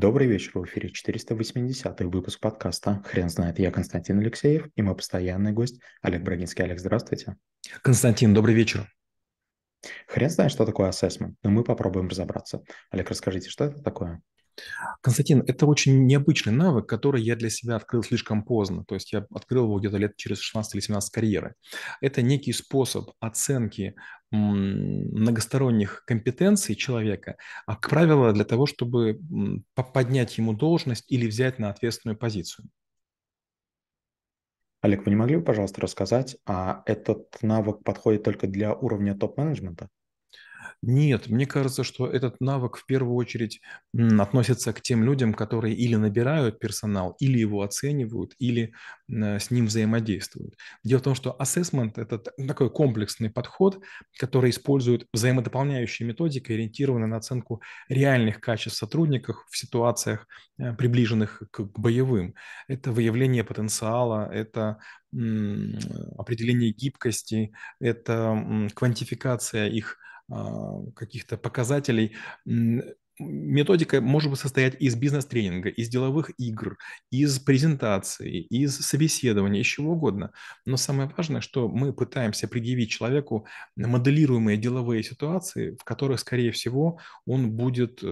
Добрый 0.00 0.26
вечер, 0.26 0.52
в 0.54 0.64
эфире 0.64 0.88
480 0.88 2.00
выпуск 2.04 2.40
подкаста 2.40 3.02
«Хрен 3.04 3.28
знает». 3.28 3.58
Я 3.58 3.70
Константин 3.70 4.18
Алексеев 4.18 4.70
и 4.74 4.80
мой 4.80 4.96
постоянный 4.96 5.52
гость 5.52 5.78
Олег 6.00 6.22
Брагинский. 6.22 6.64
Олег, 6.64 6.80
здравствуйте. 6.80 7.36
Константин, 7.82 8.32
добрый 8.32 8.54
вечер. 8.54 8.90
Хрен 10.06 10.30
знает, 10.30 10.52
что 10.52 10.64
такое 10.64 10.88
ассессмент, 10.88 11.36
но 11.42 11.50
мы 11.50 11.64
попробуем 11.64 12.08
разобраться. 12.08 12.62
Олег, 12.90 13.10
расскажите, 13.10 13.50
что 13.50 13.64
это 13.64 13.82
такое? 13.82 14.22
Константин, 15.00 15.42
это 15.46 15.66
очень 15.66 16.06
необычный 16.06 16.52
навык, 16.52 16.86
который 16.86 17.22
я 17.22 17.36
для 17.36 17.50
себя 17.50 17.76
открыл 17.76 18.02
слишком 18.02 18.42
поздно. 18.42 18.84
То 18.84 18.94
есть 18.94 19.12
я 19.12 19.26
открыл 19.34 19.64
его 19.64 19.78
где-то 19.78 19.96
лет 19.96 20.16
через 20.16 20.38
16 20.38 20.74
или 20.74 20.80
17 20.80 21.10
карьеры. 21.12 21.54
Это 22.00 22.22
некий 22.22 22.52
способ 22.52 23.10
оценки 23.20 23.94
многосторонних 24.30 26.04
компетенций 26.06 26.76
человека, 26.76 27.36
а, 27.66 27.74
как 27.74 27.90
правило, 27.90 28.32
для 28.32 28.44
того, 28.44 28.66
чтобы 28.66 29.20
поднять 29.74 30.38
ему 30.38 30.52
должность 30.52 31.10
или 31.10 31.26
взять 31.26 31.58
на 31.58 31.70
ответственную 31.70 32.16
позицию. 32.16 32.68
Олег, 34.82 35.04
вы 35.04 35.10
не 35.10 35.16
могли 35.16 35.36
бы, 35.36 35.44
пожалуйста, 35.44 35.82
рассказать, 35.82 36.36
а 36.46 36.82
этот 36.86 37.42
навык 37.42 37.82
подходит 37.84 38.22
только 38.22 38.46
для 38.46 38.72
уровня 38.72 39.14
топ-менеджмента? 39.14 39.88
Нет, 40.82 41.28
мне 41.28 41.46
кажется, 41.46 41.84
что 41.84 42.06
этот 42.06 42.40
навык 42.40 42.76
в 42.76 42.86
первую 42.86 43.14
очередь 43.16 43.60
относится 43.94 44.72
к 44.72 44.80
тем 44.80 45.04
людям, 45.04 45.34
которые 45.34 45.74
или 45.74 45.96
набирают 45.96 46.58
персонал, 46.58 47.16
или 47.20 47.38
его 47.38 47.62
оценивают, 47.62 48.34
или 48.38 48.72
с 49.08 49.50
ним 49.50 49.66
взаимодействуют. 49.66 50.56
Дело 50.84 51.00
в 51.00 51.02
том, 51.02 51.14
что 51.14 51.36
assessment– 51.40 51.92
это 51.96 52.18
такой 52.18 52.70
комплексный 52.70 53.30
подход, 53.30 53.82
который 54.18 54.50
использует 54.50 55.06
взаимодополняющие 55.12 56.06
методики, 56.06 56.52
ориентированные 56.52 57.08
на 57.08 57.16
оценку 57.16 57.60
реальных 57.88 58.40
качеств 58.40 58.78
сотрудников 58.78 59.44
в 59.50 59.56
ситуациях, 59.58 60.26
э, 60.58 60.72
приближенных 60.74 61.42
к 61.50 61.62
боевым. 61.78 62.34
Это 62.68 62.92
выявление 62.92 63.44
потенциала, 63.44 64.30
это 64.32 64.78
определение 65.12 66.70
гибкости, 66.70 67.52
это 67.80 68.68
квантификация 68.74 69.66
их 69.68 69.98
каких-то 70.94 71.36
показателей 71.36 72.16
методика 73.20 74.00
может 74.00 74.38
состоять 74.38 74.76
из 74.80 74.96
бизнес-тренинга, 74.96 75.68
из 75.68 75.88
деловых 75.88 76.30
игр, 76.38 76.78
из 77.10 77.38
презентации, 77.38 78.40
из 78.40 78.78
собеседования, 78.78 79.60
из 79.60 79.66
чего 79.66 79.92
угодно. 79.92 80.32
Но 80.64 80.76
самое 80.76 81.10
важное, 81.16 81.40
что 81.40 81.68
мы 81.68 81.92
пытаемся 81.92 82.48
предъявить 82.48 82.90
человеку 82.90 83.46
моделируемые 83.76 84.56
деловые 84.56 85.02
ситуации, 85.02 85.76
в 85.78 85.84
которых, 85.84 86.20
скорее 86.20 86.50
всего, 86.52 86.98
он 87.26 87.52
будет 87.52 88.00
э, 88.02 88.06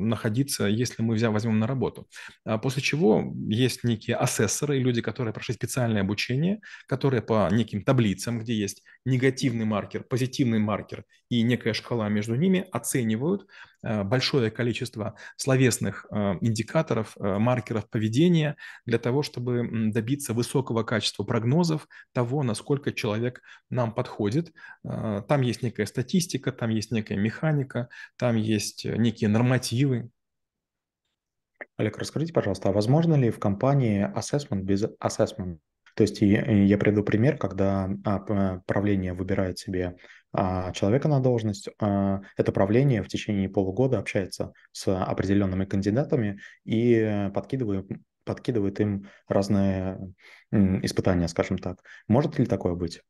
находиться, 0.00 0.66
если 0.66 1.02
мы 1.02 1.16
возьмем 1.16 1.58
на 1.58 1.66
работу. 1.66 2.08
А 2.44 2.58
после 2.58 2.82
чего 2.82 3.32
есть 3.48 3.84
некие 3.84 4.16
асессоры, 4.16 4.78
люди, 4.78 5.02
которые 5.02 5.34
прошли 5.34 5.54
специальное 5.54 6.02
обучение, 6.02 6.60
которые 6.86 7.22
по 7.22 7.48
неким 7.50 7.82
таблицам, 7.82 8.40
где 8.40 8.54
есть 8.54 8.82
негативный 9.04 9.64
маркер, 9.64 10.02
позитивный 10.02 10.58
маркер 10.58 11.04
и 11.28 11.42
некая 11.42 11.74
шкала 11.74 12.08
между 12.08 12.34
ними, 12.34 12.66
оценивают 12.72 13.46
Э, 13.86 14.02
большое 14.46 14.50
количество 14.50 15.14
словесных 15.36 16.06
э, 16.10 16.38
индикаторов, 16.40 17.16
э, 17.18 17.38
маркеров 17.38 17.88
поведения 17.88 18.56
для 18.86 18.98
того, 18.98 19.22
чтобы 19.22 19.90
добиться 19.92 20.34
высокого 20.34 20.82
качества 20.84 21.24
прогнозов 21.24 21.88
того, 22.12 22.42
насколько 22.42 22.92
человек 22.92 23.42
нам 23.70 23.92
подходит. 23.94 24.52
Там 24.82 25.42
есть 25.42 25.62
некая 25.62 25.86
статистика, 25.86 26.52
там 26.52 26.70
есть 26.70 26.92
некая 26.92 27.16
механика, 27.16 27.88
там 28.16 28.36
есть 28.36 28.84
некие 28.84 29.28
нормативы. 29.28 30.10
Олег, 31.76 31.98
расскажите, 31.98 32.32
пожалуйста, 32.32 32.68
а 32.68 32.72
возможно 32.72 33.16
ли 33.16 33.30
в 33.30 33.38
компании 33.38 34.06
assessment 34.14 34.62
без 34.62 34.84
assessment? 35.00 35.58
То 35.96 36.02
есть 36.02 36.20
я 36.20 36.76
приведу 36.76 37.02
пример, 37.02 37.38
когда 37.38 37.88
а, 38.04 38.60
правление 38.66 39.14
выбирает 39.14 39.58
себе 39.58 39.96
а, 40.30 40.70
человека 40.72 41.08
на 41.08 41.20
должность. 41.20 41.70
А, 41.80 42.20
это 42.36 42.52
правление 42.52 43.02
в 43.02 43.08
течение 43.08 43.48
полугода 43.48 43.98
общается 43.98 44.52
с 44.72 44.94
определенными 44.94 45.64
кандидатами 45.64 46.38
и 46.66 47.30
подкидывает, 47.34 47.88
подкидывает 48.24 48.78
им 48.80 49.08
разные 49.26 50.12
испытания, 50.52 51.28
скажем 51.28 51.56
так. 51.56 51.78
Может 52.08 52.38
ли 52.38 52.44
такое 52.44 52.74
быть? 52.74 53.00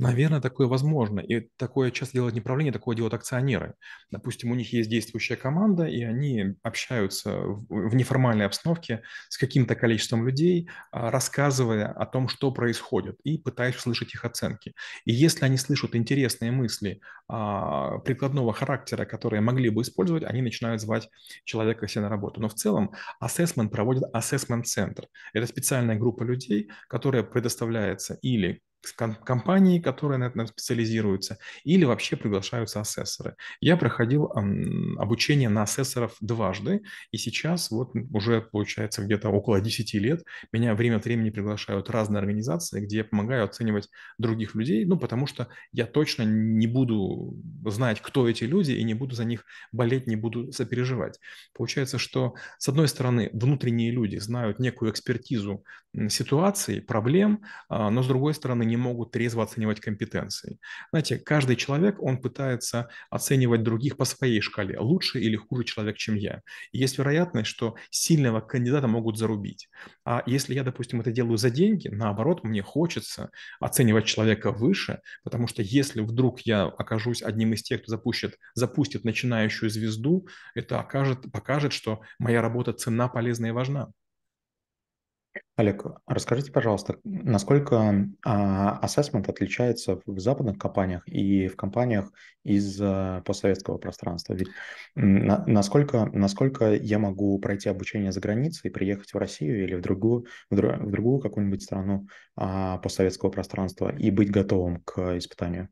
Наверное, 0.00 0.40
такое 0.40 0.68
возможно. 0.68 1.18
И 1.18 1.48
такое 1.56 1.90
часто 1.90 2.12
делают 2.14 2.32
не 2.32 2.40
правление, 2.40 2.72
такое 2.72 2.94
делают 2.94 3.14
акционеры. 3.14 3.74
Допустим, 4.12 4.52
у 4.52 4.54
них 4.54 4.72
есть 4.72 4.88
действующая 4.88 5.34
команда, 5.34 5.86
и 5.86 6.04
они 6.04 6.54
общаются 6.62 7.36
в 7.40 7.94
неформальной 7.96 8.46
обстановке 8.46 9.02
с 9.28 9.36
каким-то 9.36 9.74
количеством 9.74 10.24
людей, 10.24 10.68
а, 10.92 11.10
рассказывая 11.10 11.86
о 11.88 12.06
том, 12.06 12.28
что 12.28 12.52
происходит, 12.52 13.16
и 13.24 13.38
пытаясь 13.38 13.74
услышать 13.74 14.14
их 14.14 14.24
оценки. 14.24 14.72
И 15.04 15.12
если 15.12 15.44
они 15.44 15.56
слышат 15.56 15.96
интересные 15.96 16.52
мысли 16.52 17.00
а, 17.26 17.98
прикладного 17.98 18.52
характера, 18.52 19.04
которые 19.04 19.40
могли 19.40 19.68
бы 19.68 19.82
использовать, 19.82 20.22
они 20.22 20.42
начинают 20.42 20.80
звать 20.80 21.08
человека 21.44 21.88
себе 21.88 22.02
на 22.02 22.08
работу. 22.08 22.40
Но 22.40 22.48
в 22.48 22.54
целом 22.54 22.92
ассессмент 23.18 23.72
проводит 23.72 24.04
ассессмент-центр. 24.12 25.08
Это 25.32 25.48
специальная 25.48 25.96
группа 25.96 26.22
людей, 26.22 26.70
которая 26.86 27.24
предоставляется 27.24 28.14
или 28.22 28.62
компании, 29.24 29.80
которые 29.80 30.18
на 30.18 30.24
этом 30.24 30.46
специализируются, 30.46 31.38
или 31.64 31.84
вообще 31.84 32.16
приглашаются 32.16 32.80
асессоры. 32.80 33.36
Я 33.60 33.76
проходил 33.76 34.30
обучение 34.98 35.48
на 35.48 35.62
асессоров 35.62 36.16
дважды, 36.20 36.82
и 37.10 37.18
сейчас 37.18 37.70
вот 37.70 37.92
уже 38.12 38.40
получается 38.40 39.02
где-то 39.02 39.30
около 39.30 39.60
10 39.60 39.94
лет 39.94 40.24
меня 40.52 40.74
время 40.74 40.96
от 40.96 41.04
времени 41.04 41.30
приглашают 41.30 41.90
разные 41.90 42.20
организации, 42.20 42.80
где 42.84 42.98
я 42.98 43.04
помогаю 43.04 43.44
оценивать 43.44 43.88
других 44.18 44.54
людей, 44.54 44.84
ну, 44.84 44.98
потому 44.98 45.26
что 45.26 45.48
я 45.72 45.86
точно 45.86 46.22
не 46.22 46.66
буду 46.66 47.36
знать, 47.66 48.00
кто 48.00 48.28
эти 48.28 48.44
люди, 48.44 48.72
и 48.72 48.84
не 48.84 48.94
буду 48.94 49.14
за 49.14 49.24
них 49.24 49.44
болеть, 49.72 50.06
не 50.06 50.16
буду 50.16 50.52
сопереживать. 50.52 51.18
Получается, 51.52 51.98
что, 51.98 52.34
с 52.58 52.68
одной 52.68 52.88
стороны, 52.88 53.30
внутренние 53.32 53.90
люди 53.90 54.16
знают 54.16 54.58
некую 54.58 54.92
экспертизу 54.92 55.64
ситуации, 56.08 56.80
проблем, 56.80 57.42
а, 57.68 57.90
но, 57.90 58.02
с 58.02 58.06
другой 58.06 58.34
стороны, 58.34 58.64
не 58.68 58.76
могут 58.76 59.10
трезво 59.10 59.42
оценивать 59.42 59.80
компетенции. 59.80 60.58
Знаете, 60.90 61.18
каждый 61.18 61.56
человек, 61.56 62.00
он 62.00 62.18
пытается 62.18 62.88
оценивать 63.10 63.62
других 63.62 63.96
по 63.96 64.04
своей 64.04 64.40
шкале, 64.40 64.78
лучше 64.78 65.20
или 65.20 65.36
хуже 65.36 65.64
человек, 65.64 65.96
чем 65.96 66.14
я. 66.14 66.42
И 66.72 66.78
есть 66.78 66.98
вероятность, 66.98 67.48
что 67.48 67.74
сильного 67.90 68.40
кандидата 68.40 68.86
могут 68.86 69.18
зарубить. 69.18 69.68
А 70.04 70.22
если 70.26 70.54
я, 70.54 70.62
допустим, 70.62 71.00
это 71.00 71.10
делаю 71.10 71.38
за 71.38 71.50
деньги, 71.50 71.88
наоборот, 71.88 72.44
мне 72.44 72.62
хочется 72.62 73.30
оценивать 73.60 74.04
человека 74.04 74.52
выше, 74.52 75.00
потому 75.24 75.48
что 75.48 75.62
если 75.62 76.00
вдруг 76.00 76.40
я 76.40 76.64
окажусь 76.64 77.22
одним 77.22 77.54
из 77.54 77.62
тех, 77.62 77.82
кто 77.82 77.90
запустит, 77.90 78.38
запустит 78.54 79.04
начинающую 79.04 79.70
звезду, 79.70 80.28
это 80.54 80.80
окажет, 80.80 81.30
покажет, 81.32 81.72
что 81.72 82.00
моя 82.18 82.42
работа 82.42 82.72
ценна, 82.72 83.08
полезна 83.08 83.46
и 83.46 83.50
важна. 83.50 83.88
Олег, 85.56 85.84
расскажите, 86.06 86.52
пожалуйста, 86.52 86.96
насколько 87.04 88.06
а, 88.24 88.78
ассессмент 88.78 89.28
отличается 89.28 90.00
в 90.06 90.18
западных 90.20 90.58
компаниях 90.58 91.02
и 91.08 91.48
в 91.48 91.56
компаниях 91.56 92.12
из 92.44 92.78
а, 92.80 93.22
постсоветского 93.22 93.78
пространства? 93.78 94.34
Ведь 94.34 94.48
на, 94.94 95.44
насколько, 95.46 96.06
насколько 96.12 96.74
я 96.74 96.98
могу 96.98 97.38
пройти 97.38 97.68
обучение 97.68 98.12
за 98.12 98.20
границей, 98.20 98.70
приехать 98.70 99.12
в 99.12 99.18
Россию 99.18 99.64
или 99.64 99.74
в 99.74 99.80
другую, 99.80 100.26
в, 100.50 100.56
в 100.56 100.90
другую 100.90 101.20
какую-нибудь 101.20 101.62
страну 101.62 102.06
а, 102.36 102.78
постсоветского 102.78 103.30
пространства 103.30 103.94
и 103.94 104.10
быть 104.10 104.30
готовым 104.30 104.82
к 104.82 105.18
испытанию? 105.18 105.68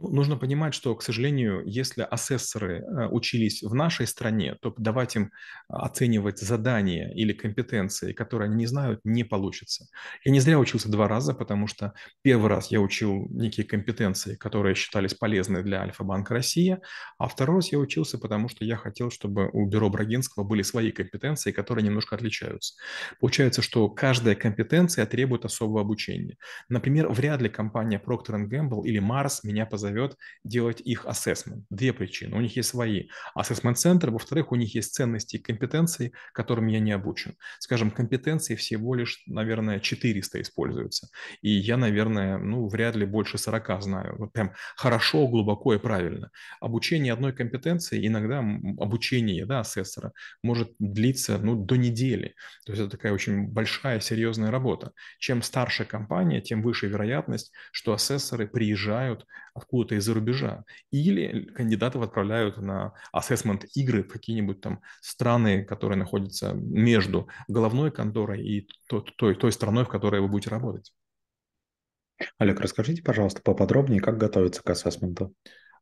Нужно 0.00 0.36
понимать, 0.36 0.74
что, 0.74 0.94
к 0.94 1.02
сожалению, 1.02 1.62
если 1.66 2.02
асессоры 2.02 2.82
э, 2.82 3.08
учились 3.08 3.64
в 3.64 3.74
нашей 3.74 4.06
стране, 4.06 4.56
то 4.62 4.72
давать 4.78 5.16
им 5.16 5.32
оценивать 5.68 6.38
задания 6.38 7.12
или 7.14 7.32
компетенции, 7.32 8.12
которые 8.12 8.46
они 8.46 8.54
не 8.54 8.66
знают, 8.66 9.00
не 9.02 9.24
получится. 9.24 9.86
Я 10.24 10.30
не 10.30 10.38
зря 10.38 10.60
учился 10.60 10.88
два 10.88 11.08
раза, 11.08 11.34
потому 11.34 11.66
что 11.66 11.94
первый 12.22 12.48
раз 12.48 12.70
я 12.70 12.80
учил 12.80 13.26
некие 13.30 13.66
компетенции, 13.66 14.36
которые 14.36 14.76
считались 14.76 15.14
полезны 15.14 15.64
для 15.64 15.80
Альфа-банка 15.80 16.32
Россия, 16.32 16.80
а 17.18 17.26
второй 17.26 17.56
раз 17.56 17.72
я 17.72 17.78
учился, 17.78 18.18
потому 18.18 18.48
что 18.48 18.64
я 18.64 18.76
хотел, 18.76 19.10
чтобы 19.10 19.50
у 19.52 19.66
бюро 19.66 19.90
Брагинского 19.90 20.44
были 20.44 20.62
свои 20.62 20.92
компетенции, 20.92 21.50
которые 21.50 21.84
немножко 21.84 22.14
отличаются. 22.14 22.74
Получается, 23.18 23.62
что 23.62 23.88
каждая 23.88 24.36
компетенция 24.36 25.06
требует 25.06 25.44
особого 25.44 25.80
обучения. 25.80 26.36
Например, 26.68 27.08
вряд 27.08 27.42
ли 27.42 27.48
компания 27.48 28.00
Procter 28.04 28.48
Gamble 28.48 28.84
или 28.84 29.02
Mars 29.02 29.40
меня 29.42 29.66
позовет 29.66 29.87
зовет 29.88 30.16
делать 30.44 30.80
их 30.80 31.06
ассессмент. 31.06 31.64
Две 31.70 31.92
причины. 31.92 32.36
У 32.36 32.40
них 32.40 32.56
есть 32.56 32.68
свои 32.68 33.08
ассессмент-центры, 33.34 34.10
во-вторых, 34.10 34.52
у 34.52 34.56
них 34.56 34.74
есть 34.74 34.94
ценности 34.94 35.36
и 35.36 35.42
компетенции, 35.42 36.12
которым 36.32 36.66
я 36.66 36.80
не 36.80 36.92
обучен. 36.92 37.34
Скажем, 37.58 37.90
компетенции 37.90 38.54
всего 38.54 38.94
лишь, 38.94 39.22
наверное, 39.26 39.80
400 39.80 40.40
используются. 40.42 41.08
И 41.42 41.50
я, 41.50 41.76
наверное, 41.76 42.38
ну, 42.38 42.68
вряд 42.68 42.96
ли 42.96 43.06
больше 43.06 43.38
40 43.38 43.82
знаю. 43.82 44.16
Вот 44.18 44.32
прям 44.32 44.52
хорошо, 44.76 45.26
глубоко 45.26 45.74
и 45.74 45.78
правильно. 45.78 46.30
Обучение 46.60 47.12
одной 47.12 47.32
компетенции, 47.32 48.06
иногда 48.06 48.40
обучение 48.78 49.46
да, 49.46 49.60
ассессора 49.60 50.12
может 50.42 50.72
длиться 50.78 51.38
ну, 51.38 51.56
до 51.56 51.76
недели. 51.76 52.34
То 52.66 52.72
есть 52.72 52.82
это 52.82 52.90
такая 52.90 53.12
очень 53.12 53.48
большая, 53.48 54.00
серьезная 54.00 54.50
работа. 54.50 54.92
Чем 55.18 55.42
старше 55.42 55.84
компания, 55.84 56.40
тем 56.40 56.62
выше 56.62 56.88
вероятность, 56.88 57.52
что 57.72 57.92
ассессоры 57.92 58.46
приезжают 58.46 59.26
откуда-то 59.78 59.94
из-за 59.96 60.14
рубежа. 60.14 60.64
Или 60.90 61.44
кандидатов 61.54 62.02
отправляют 62.02 62.58
на 62.58 62.92
ассессмент 63.12 63.64
игры 63.74 64.02
в 64.02 64.08
какие-нибудь 64.08 64.60
там 64.60 64.80
страны, 65.00 65.64
которые 65.64 65.98
находятся 65.98 66.52
между 66.54 67.28
головной 67.48 67.90
конторой 67.90 68.42
и 68.42 68.68
той, 68.88 69.04
той, 69.16 69.34
той 69.34 69.52
страной, 69.52 69.84
в 69.84 69.88
которой 69.88 70.20
вы 70.20 70.28
будете 70.28 70.50
работать. 70.50 70.92
Олег, 72.38 72.60
расскажите, 72.60 73.02
пожалуйста, 73.02 73.40
поподробнее, 73.42 74.00
как 74.00 74.18
готовиться 74.18 74.62
к 74.62 74.70
ассессменту 74.70 75.32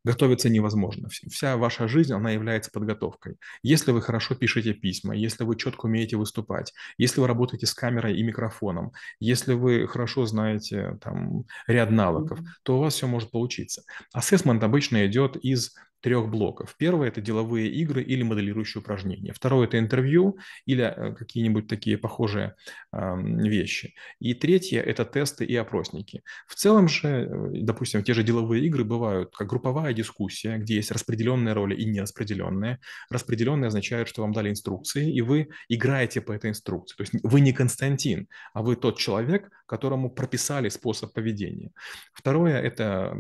готовиться 0.07 0.49
невозможно. 0.49 1.09
Вся 1.09 1.57
ваша 1.57 1.89
жизнь, 1.89 2.13
она 2.13 2.31
является 2.31 2.71
подготовкой. 2.71 3.39
Если 3.65 3.91
вы 3.91 4.01
хорошо 4.01 4.37
пишете 4.37 4.73
письма, 4.73 5.17
если 5.17 5.43
вы 5.43 5.57
четко 5.57 5.87
умеете 5.87 6.17
выступать, 6.17 6.73
если 6.97 7.21
вы 7.21 7.27
работаете 7.27 7.67
с 7.67 7.75
камерой 7.75 8.17
и 8.17 8.23
микрофоном, 8.23 8.93
если 9.19 9.55
вы 9.55 9.89
хорошо 9.89 10.25
знаете 10.25 10.97
там, 11.03 11.45
ряд 11.67 11.91
навыков, 11.91 12.39
то 12.63 12.77
у 12.77 12.81
вас 12.81 12.95
все 12.95 13.09
может 13.09 13.33
получиться. 13.33 13.83
Ассессмент 14.13 14.63
обычно 14.63 15.05
идет 15.07 15.37
из 15.37 15.75
трех 16.07 16.29
блоков. 16.29 16.77
Первое– 16.79 17.09
это 17.11 17.21
деловые 17.21 17.69
игры 17.69 18.01
или 18.01 18.23
моделирующие 18.23 18.81
упражнения. 18.81 19.33
Второе– 19.33 19.67
это 19.69 19.77
интервью 19.77 20.39
или 20.65 20.85
э, 20.85 21.15
какие-нибудь 21.15 21.67
такие 21.67 21.99
похожие 21.99 22.55
э, 22.93 23.17
вещи. 23.49 23.95
И 24.21 24.35
третье– 24.35 24.81
это 24.87 25.05
тесты 25.05 25.45
и 25.45 25.57
опросники. 25.57 26.23
В 26.47 26.55
целом 26.55 26.87
же, 26.89 27.09
э, 27.09 27.29
допустим, 27.63 28.05
те 28.05 28.15
же 28.15 28.23
деловые 28.23 28.65
игры 28.67 28.85
бывают 28.85 29.35
как 29.35 29.49
групповая 29.49 29.93
дискуссия, 29.95 30.59
где 30.59 30.77
есть 30.77 30.93
распределенные 30.93 31.55
роли 31.55 31.75
и 31.75 31.85
нераспределенные. 31.85 32.79
Распределенные 33.11 33.67
означают, 33.67 34.09
что 34.09 34.23
вам 34.23 34.33
дали 34.33 34.51
инструкции, 34.51 35.13
и 35.13 35.23
вы 35.23 35.49
играете 35.69 36.21
по 36.21 36.31
этой 36.31 36.51
инструкции. 36.51 36.97
То 36.97 37.03
есть 37.03 37.15
вы 37.25 37.41
не 37.41 37.53
Константин, 37.53 38.29
а 38.55 38.63
вы 38.63 38.77
тот 38.77 38.97
человек, 38.97 39.51
которому 39.67 40.11
прописали 40.11 40.69
способ 40.69 41.13
поведения. 41.13 41.73
Второе– 42.13 42.61
это 42.63 43.17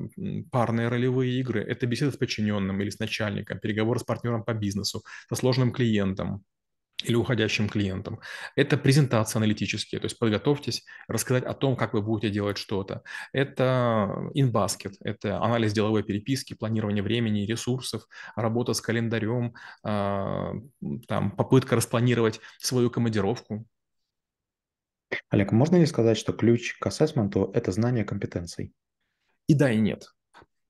парные 0.52 0.86
ролевые 0.88 1.40
игры, 1.40 1.60
это 1.60 1.86
беседа 1.86 2.12
с 2.12 2.16
подчиненным 2.16 2.75
или 2.80 2.90
с 2.90 2.98
начальником, 2.98 3.58
переговоры 3.58 3.98
с 4.00 4.04
партнером 4.04 4.44
по 4.44 4.54
бизнесу, 4.54 5.02
со 5.28 5.34
сложным 5.34 5.72
клиентом, 5.72 6.44
или 7.04 7.14
уходящим 7.14 7.68
клиентам. 7.68 8.20
Это 8.56 8.78
презентация 8.78 9.38
аналитические, 9.38 10.00
то 10.00 10.06
есть 10.06 10.18
подготовьтесь 10.18 10.84
рассказать 11.08 11.44
о 11.44 11.52
том, 11.52 11.76
как 11.76 11.92
вы 11.92 12.02
будете 12.02 12.30
делать 12.30 12.56
что-то. 12.56 13.02
Это 13.32 14.30
InBasket, 14.34 14.94
это 15.00 15.38
анализ 15.42 15.72
деловой 15.72 16.02
переписки, 16.02 16.54
планирование 16.54 17.02
времени, 17.02 17.46
ресурсов, 17.46 18.06
работа 18.34 18.72
с 18.72 18.80
календарем, 18.80 19.54
а, 19.82 20.54
там, 21.06 21.32
попытка 21.32 21.76
распланировать 21.76 22.40
свою 22.58 22.90
командировку, 22.90 23.66
Олег, 25.30 25.52
можно 25.52 25.76
ли 25.76 25.86
сказать, 25.86 26.18
что 26.18 26.32
ключ 26.32 26.76
к 26.78 26.86
ассессменту– 26.86 27.50
это 27.54 27.70
знание 27.70 28.04
компетенций? 28.04 28.72
И 29.46 29.54
да, 29.54 29.70
и 29.70 29.78
нет. 29.78 30.15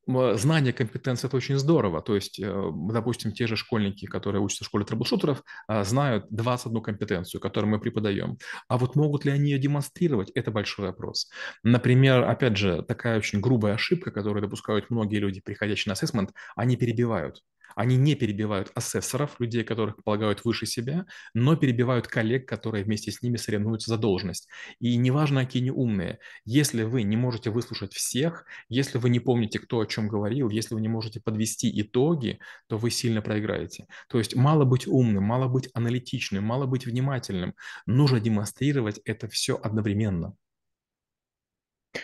Знание 0.06 0.72
компетенции– 0.72 1.26
это 1.28 1.36
очень 1.36 1.58
здорово. 1.58 2.00
То 2.00 2.14
есть, 2.14 2.38
э, 2.38 2.70
допустим, 2.90 3.32
те 3.32 3.48
же 3.48 3.56
школьники, 3.56 4.06
которые 4.06 4.40
учатся 4.40 4.62
в 4.62 4.68
школе 4.68 4.84
трэблшутеров, 4.84 5.42
а, 5.66 5.82
знают 5.82 6.26
21 6.30 6.80
компетенцию, 6.80 7.40
которую 7.40 7.72
мы 7.72 7.80
преподаем. 7.80 8.38
А 8.68 8.78
вот 8.78 8.94
могут 8.94 9.24
ли 9.24 9.32
они 9.32 9.50
ее 9.50 9.58
демонстрировать– 9.58 10.30
это 10.34 10.52
большой 10.52 10.86
вопрос. 10.86 11.28
Например, 11.64 12.22
опять 12.22 12.56
же, 12.56 12.82
такая 12.82 13.18
очень 13.18 13.40
грубая 13.40 13.74
ошибка, 13.74 14.12
которую 14.12 14.42
допускают 14.42 14.90
многие 14.90 15.18
люди, 15.18 15.40
приходящие 15.40 15.90
на 15.90 15.94
ассессмент, 15.94 16.32
они 16.54 16.76
перебивают. 16.76 17.42
Они 17.76 17.96
не 17.96 18.14
перебивают 18.14 18.72
ассессоров, 18.74 19.38
людей, 19.38 19.62
которых 19.62 20.02
полагают 20.02 20.44
выше 20.44 20.64
себя, 20.64 21.04
но 21.34 21.56
перебивают 21.56 22.08
коллег, 22.08 22.48
которые 22.48 22.84
вместе 22.84 23.12
с 23.12 23.20
ними 23.20 23.36
соревнуются 23.36 23.90
за 23.90 23.98
должность. 23.98 24.48
И 24.80 24.96
неважно, 24.96 25.44
какие 25.44 25.62
они 25.62 25.70
умные, 25.70 26.18
если 26.46 26.84
вы 26.84 27.02
не 27.02 27.18
можете 27.18 27.50
выслушать 27.50 27.92
всех, 27.92 28.46
если 28.70 28.96
вы 28.96 29.10
не 29.10 29.20
помните, 29.20 29.58
кто 29.58 29.80
о 29.80 29.86
чем 29.86 30.08
говорил, 30.08 30.48
если 30.48 30.74
вы 30.74 30.80
не 30.80 30.88
можете 30.88 31.20
подвести 31.20 31.70
итоги, 31.82 32.40
то 32.66 32.78
вы 32.78 32.90
сильно 32.90 33.20
проиграете. 33.20 33.86
То 34.08 34.16
есть 34.16 34.34
мало 34.34 34.64
быть 34.64 34.86
умным, 34.86 35.24
мало 35.24 35.46
быть 35.46 35.68
аналитичным, 35.74 36.44
мало 36.44 36.64
быть 36.66 36.86
внимательным. 36.86 37.54
Нужно 37.84 38.20
демонстрировать 38.20 39.00
это 39.04 39.28
все 39.28 39.60
одновременно. 39.62 40.34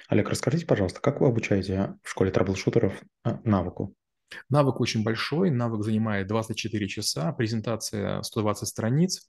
Олег, 0.09 0.29
расскажите, 0.29 0.67
пожалуйста, 0.67 1.01
как 1.01 1.21
вы 1.21 1.29
обучаете 1.29 1.95
в 2.03 2.11
школе 2.11 2.31
трэблшутеров 2.31 2.93
э, 3.25 3.39
навыку? 3.45 3.95
Навык 4.49 4.81
очень 4.81 5.03
большой, 5.03 5.51
навык 5.51 5.83
занимает 5.83 6.27
24 6.27 6.89
часа, 6.89 7.33
презентация 7.33 8.23
120 8.23 8.69
страниц. 8.69 9.29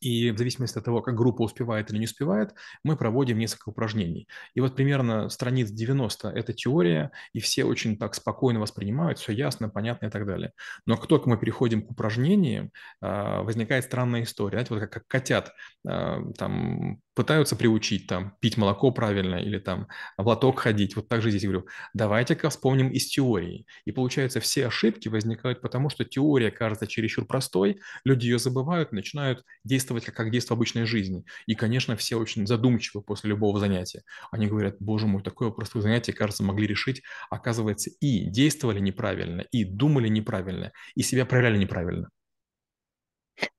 И 0.00 0.30
в 0.30 0.38
зависимости 0.38 0.78
от 0.78 0.84
того, 0.84 1.00
как 1.00 1.14
группа 1.14 1.42
успевает 1.42 1.90
или 1.90 1.98
не 1.98 2.04
успевает, 2.04 2.54
мы 2.82 2.96
проводим 2.96 3.38
несколько 3.38 3.70
упражнений. 3.70 4.28
И 4.54 4.60
вот 4.60 4.76
примерно 4.76 5.28
страниц 5.30 5.70
90– 5.70 6.28
это 6.34 6.52
теория, 6.52 7.12
и 7.32 7.40
все 7.40 7.64
очень 7.64 7.96
так 7.96 8.14
спокойно 8.14 8.60
воспринимают, 8.60 9.18
все 9.18 9.32
ясно, 9.32 9.68
понятно 9.70 10.06
и 10.06 10.10
так 10.10 10.26
далее. 10.26 10.52
Но 10.84 10.96
как 10.96 11.06
только 11.06 11.28
мы 11.30 11.38
переходим 11.38 11.82
к 11.82 11.90
упражнениям, 11.90 12.72
а, 13.00 13.42
возникает 13.42 13.84
странная 13.84 14.24
история. 14.24 14.58
Знаете, 14.58 14.74
вот 14.74 14.80
как, 14.80 14.92
как 14.92 15.06
котят 15.08 15.52
а, 15.86 16.20
там 16.36 17.00
пытаются 17.16 17.56
приучить 17.56 18.06
там 18.06 18.36
пить 18.40 18.56
молоко 18.58 18.92
правильно 18.92 19.36
или 19.36 19.58
там 19.58 19.88
в 20.18 20.26
лоток 20.28 20.60
ходить. 20.60 20.94
Вот 20.96 21.08
так 21.08 21.22
же 21.22 21.30
здесь 21.30 21.42
говорю, 21.44 21.66
давайте-ка 21.94 22.50
вспомним 22.50 22.90
из 22.90 23.08
теории. 23.08 23.66
И 23.86 23.92
получается, 23.92 24.40
все 24.40 24.68
ошибки 24.68 25.08
возникают 25.08 25.60
потому, 25.62 25.90
что 25.90 26.04
теория 26.04 26.50
кажется 26.52 26.86
чересчур 26.86 27.26
простой, 27.26 27.80
люди 28.04 28.26
ее 28.26 28.38
забывают, 28.38 28.92
начинают 28.92 29.44
действовать 29.64 30.04
как, 30.04 30.14
как 30.14 30.30
действие 30.30 30.54
обычной 30.56 30.84
жизни. 30.86 31.24
И, 31.46 31.54
конечно, 31.54 31.96
все 31.96 32.16
очень 32.16 32.46
задумчивы 32.46 33.02
после 33.02 33.30
любого 33.30 33.58
занятия. 33.58 34.02
Они 34.30 34.46
говорят, 34.46 34.76
боже 34.80 35.06
мой, 35.06 35.22
такое 35.22 35.50
простое 35.50 35.82
занятие, 35.82 36.12
кажется, 36.12 36.42
могли 36.44 36.66
решить. 36.66 37.02
Оказывается, 37.30 37.90
и 38.00 38.26
действовали 38.30 38.80
неправильно, 38.80 39.42
и 39.52 39.64
думали 39.64 40.08
неправильно, 40.08 40.72
и 40.94 41.02
себя 41.02 41.26
проявляли 41.26 41.58
неправильно. 41.58 42.08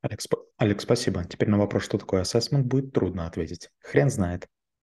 Алекс, 0.01 0.27
Алекс, 0.57 0.83
спасибо. 0.83 1.25
Теперь 1.25 1.49
на 1.49 1.57
вопрос, 1.57 1.83
что 1.83 1.97
такое 1.97 2.21
ассессмент, 2.21 2.65
будет 2.65 2.93
трудно 2.93 3.27
ответить. 3.27 3.69
Хрен 3.79 4.09
знает. 4.09 4.47